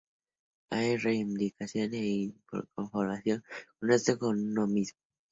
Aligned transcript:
Hay 0.71 0.97
reivindicación 0.97 1.93
e 1.93 2.03
inconformismo, 2.07 2.89
con 2.89 3.11
el 3.11 3.43
resto 3.87 4.13
y 4.13 4.17
con 4.17 4.39
uno 4.39 4.65
mismo. 4.65 4.97